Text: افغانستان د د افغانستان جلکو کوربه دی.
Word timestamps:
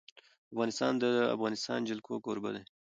افغانستان 0.51 0.93
د 0.97 1.03
د 1.15 1.19
افغانستان 1.35 1.79
جلکو 1.89 2.13
کوربه 2.25 2.49
دی. 2.55 2.63